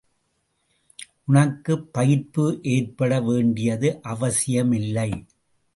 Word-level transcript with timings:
உனக்குப் 1.27 1.85
பயிர்ப்பு 1.97 2.45
ஏற்பட 2.63 3.21
வேண்டியது 3.21 3.99
அவசியமில்லை. 4.01 5.11